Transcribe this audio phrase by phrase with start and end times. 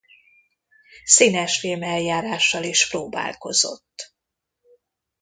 [1.05, 4.13] Színesfilm-eljárással is próbálkozott.